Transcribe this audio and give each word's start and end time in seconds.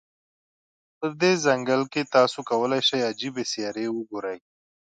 په 0.97 1.05
دې 1.21 1.33
ځنګل 1.45 1.81
کې، 1.93 2.09
تاسو 2.15 2.39
کولای 2.49 2.81
شی 2.89 2.99
عجيبې 3.09 3.43
سیارې 3.51 3.85
وګوری. 3.91 4.37